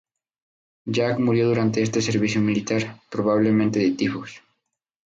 Jack 0.89 1.19
murió 1.19 1.47
durante 1.47 1.83
este 1.83 2.01
servicio 2.01 2.41
militar, 2.41 2.99
probablemente 3.11 3.77
de 3.77 3.91
tifus. 3.91 4.41